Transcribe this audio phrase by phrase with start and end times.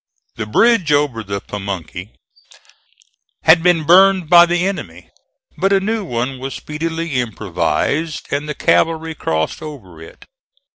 [0.35, 2.15] The bridge over the Pamunkey
[3.43, 5.11] had been burned by the enemy,
[5.59, 10.25] but a new one was speedily improvised and the cavalry crossed over it.